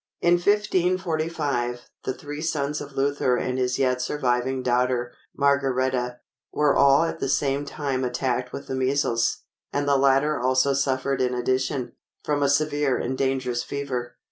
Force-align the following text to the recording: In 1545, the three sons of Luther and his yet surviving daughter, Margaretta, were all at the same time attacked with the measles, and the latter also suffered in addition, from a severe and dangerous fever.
In 0.19 0.33
1545, 0.39 1.91
the 2.05 2.13
three 2.15 2.41
sons 2.41 2.81
of 2.81 2.93
Luther 2.93 3.37
and 3.37 3.59
his 3.59 3.77
yet 3.77 4.01
surviving 4.01 4.63
daughter, 4.63 5.13
Margaretta, 5.37 6.21
were 6.51 6.75
all 6.75 7.03
at 7.03 7.19
the 7.19 7.29
same 7.29 7.65
time 7.65 8.03
attacked 8.03 8.51
with 8.51 8.65
the 8.65 8.73
measles, 8.73 9.43
and 9.71 9.87
the 9.87 9.97
latter 9.97 10.39
also 10.39 10.73
suffered 10.73 11.21
in 11.21 11.35
addition, 11.35 11.91
from 12.23 12.41
a 12.41 12.49
severe 12.49 12.97
and 12.97 13.15
dangerous 13.15 13.63
fever. 13.63 14.15